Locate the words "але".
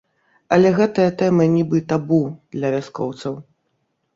0.55-0.69